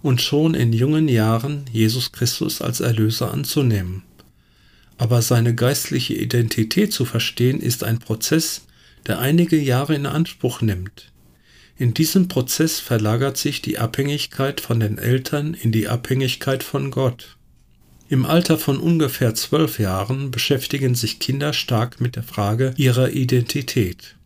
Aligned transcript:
und 0.00 0.22
schon 0.22 0.54
in 0.54 0.72
jungen 0.72 1.06
Jahren 1.08 1.66
Jesus 1.70 2.12
Christus 2.12 2.62
als 2.62 2.80
Erlöser 2.80 3.30
anzunehmen. 3.34 4.02
Aber 4.96 5.20
seine 5.20 5.54
geistliche 5.54 6.14
Identität 6.14 6.94
zu 6.94 7.04
verstehen 7.04 7.60
ist 7.60 7.84
ein 7.84 7.98
Prozess, 7.98 8.62
der 9.06 9.18
einige 9.18 9.58
Jahre 9.60 9.94
in 9.94 10.06
Anspruch 10.06 10.62
nimmt. 10.62 11.12
In 11.76 11.92
diesem 11.92 12.28
Prozess 12.28 12.80
verlagert 12.80 13.36
sich 13.36 13.60
die 13.60 13.78
Abhängigkeit 13.78 14.62
von 14.62 14.80
den 14.80 14.96
Eltern 14.96 15.52
in 15.52 15.70
die 15.70 15.86
Abhängigkeit 15.86 16.62
von 16.62 16.90
Gott. 16.90 17.36
Im 18.08 18.26
Alter 18.26 18.58
von 18.58 18.78
ungefähr 18.78 19.34
zwölf 19.34 19.78
Jahren 19.78 20.30
beschäftigen 20.30 20.94
sich 20.94 21.18
Kinder 21.18 21.54
stark 21.54 22.00
mit 22.00 22.16
der 22.16 22.22
Frage 22.22 22.74
ihrer 22.76 23.10
Identität. 23.10 24.16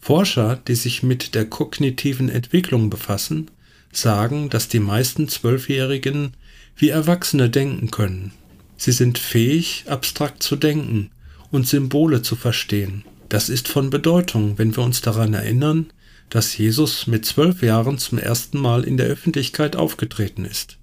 Forscher, 0.00 0.60
die 0.68 0.74
sich 0.74 1.02
mit 1.02 1.34
der 1.34 1.46
kognitiven 1.46 2.28
Entwicklung 2.28 2.90
befassen, 2.90 3.50
sagen, 3.90 4.50
dass 4.50 4.68
die 4.68 4.80
meisten 4.80 5.28
Zwölfjährigen 5.28 6.34
wie 6.76 6.90
Erwachsene 6.90 7.48
denken 7.48 7.90
können. 7.90 8.32
Sie 8.76 8.92
sind 8.92 9.18
fähig, 9.18 9.84
abstrakt 9.88 10.42
zu 10.42 10.56
denken 10.56 11.10
und 11.50 11.66
Symbole 11.66 12.20
zu 12.20 12.36
verstehen. 12.36 13.04
Das 13.30 13.48
ist 13.48 13.66
von 13.66 13.88
Bedeutung, 13.88 14.58
wenn 14.58 14.76
wir 14.76 14.84
uns 14.84 15.00
daran 15.00 15.32
erinnern, 15.32 15.86
dass 16.28 16.58
Jesus 16.58 17.06
mit 17.06 17.24
zwölf 17.24 17.62
Jahren 17.62 17.96
zum 17.96 18.18
ersten 18.18 18.58
Mal 18.58 18.84
in 18.84 18.98
der 18.98 19.06
Öffentlichkeit 19.06 19.74
aufgetreten 19.74 20.44
ist. 20.44 20.76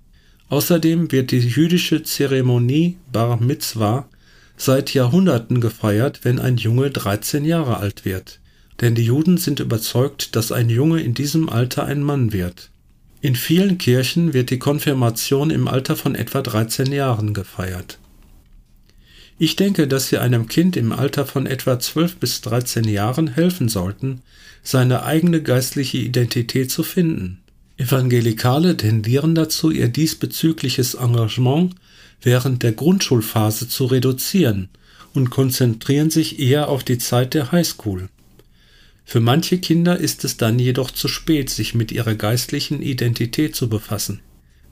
Außerdem 0.52 1.14
wird 1.14 1.32
die 1.32 1.40
jüdische 1.40 2.04
Zeremonie 2.04 2.98
Bar 3.10 3.42
Mitzvah 3.42 4.10
seit 4.58 4.94
Jahrhunderten 4.94 5.62
gefeiert, 5.62 6.20
wenn 6.24 6.40
ein 6.40 6.58
Junge 6.58 6.92
13 6.92 7.46
Jahre 7.46 7.78
alt 7.78 8.04
wird. 8.04 8.42
Denn 8.82 8.94
die 8.94 9.06
Juden 9.06 9.38
sind 9.38 9.62
überzeugt, 9.62 10.36
dass 10.36 10.52
ein 10.52 10.70
Junge 10.70 11.00
in 11.00 11.14
diesem 11.14 11.48
Alter 11.48 11.86
ein 11.86 12.04
Mann 12.04 12.34
wird. 12.34 12.70
In 13.22 13.36
vielen 13.36 13.78
Kirchen 13.78 14.34
wird 14.34 14.50
die 14.50 14.60
Konfirmation 14.60 15.52
im 15.52 15.70
Alter 15.70 15.96
von 15.96 16.16
etwa 16.16 16.42
13 16.42 16.92
Jahren 16.92 17.34
gefeiert. 17.34 17.98
Ich 19.40 19.56
denke, 19.56 19.88
dass 19.88 20.10
Sie 20.10 20.18
einem 20.18 20.48
Kind 20.48 20.76
im 20.76 20.92
Alter 20.92 21.26
von 21.26 21.46
etwa 21.46 21.80
12 21.80 22.18
bis 22.18 22.42
13 22.42 22.84
Jahren 22.84 23.30
helfen 23.30 23.70
sollten, 23.70 24.22
seine 24.64 25.04
eigene 25.04 25.42
geistliche 25.42 26.00
Identität 26.00 26.72
zu 26.72 26.84
finden. 26.84 27.41
Evangelikale 27.82 28.78
tendieren 28.78 29.34
dazu, 29.34 29.72
ihr 29.72 29.88
diesbezügliches 29.88 30.94
Engagement 30.94 31.74
während 32.22 32.62
der 32.62 32.74
Grundschulphase 32.74 33.68
zu 33.68 33.86
reduzieren 33.86 34.70
und 35.16 35.32
konzentrieren 35.32 36.12
sich 36.12 36.40
eher 36.40 36.70
auf 36.70 36.84
die 36.84 37.00
Zeit 37.00 37.34
der 37.34 37.52
Highschool. 37.52 38.10
Für 39.04 39.20
manche 39.20 39.58
Kinder 39.58 39.98
ist 39.98 40.24
es 40.24 40.38
dann 40.38 40.60
jedoch 40.60 40.92
zu 40.92 41.08
spät, 41.08 41.50
sich 41.50 41.74
mit 41.74 41.92
ihrer 41.92 42.14
geistlichen 42.14 42.84
Identität 42.84 43.56
zu 43.56 43.68
befassen. 43.68 44.22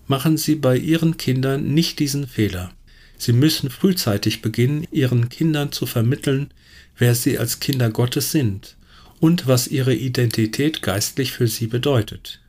Machen 0.05 0.37
Sie 0.37 0.53
bei 0.53 0.77
Ihren 0.77 1.17
Kindern 1.17 1.73
nicht 1.73 1.97
diesen 1.97 2.27
Fehler. 2.27 2.71
Sie 3.17 3.33
müssen 3.33 3.71
frühzeitig 3.71 4.43
beginnen, 4.43 4.87
Ihren 4.91 5.29
Kindern 5.29 5.71
zu 5.71 5.87
vermitteln, 5.87 6.51
wer 6.95 7.15
sie 7.15 7.39
als 7.39 7.59
Kinder 7.59 7.89
Gottes 7.89 8.31
sind 8.31 8.75
und 9.19 9.47
was 9.47 9.67
ihre 9.67 9.95
Identität 9.95 10.83
geistlich 10.83 11.31
für 11.31 11.47
sie 11.47 11.67
bedeutet. 11.67 12.39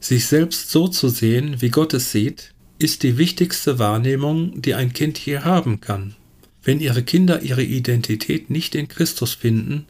Sich 0.00 0.26
selbst 0.26 0.70
so 0.70 0.88
zu 0.88 1.08
sehen, 1.08 1.60
wie 1.60 1.68
Gott 1.68 1.94
es 1.94 2.10
sieht, 2.10 2.54
ist 2.78 3.02
die 3.02 3.18
wichtigste 3.18 3.78
Wahrnehmung, 3.78 4.62
die 4.62 4.74
ein 4.74 4.92
Kind 4.92 5.18
je 5.18 5.40
haben 5.40 5.80
kann. 5.80 6.14
Wenn 6.62 6.80
Ihre 6.80 7.02
Kinder 7.02 7.42
ihre 7.42 7.62
Identität 7.62 8.50
nicht 8.50 8.74
in 8.74 8.88
Christus 8.88 9.34
finden, 9.34 9.86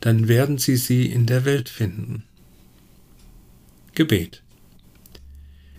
dann 0.00 0.26
werden 0.26 0.58
sie 0.58 0.76
sie 0.76 1.06
in 1.06 1.26
der 1.26 1.44
Welt 1.44 1.68
finden. 1.68 2.24
Gebet. 3.94 4.42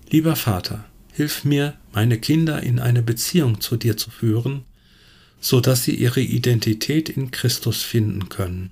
Lieber 0.10 0.36
Vater, 0.36 0.86
hilf 1.12 1.44
mir, 1.44 1.78
meine 1.92 2.18
Kinder 2.18 2.64
in 2.64 2.80
eine 2.80 3.02
Beziehung 3.02 3.60
zu 3.60 3.76
dir 3.76 3.98
zu 3.98 4.12
führen, 4.12 4.64
so 5.42 5.60
dass 5.60 5.84
sie 5.84 5.96
ihre 5.96 6.22
Identität 6.22 7.10
in 7.10 7.32
Christus 7.32 7.82
finden 7.82 8.30
können. 8.30 8.72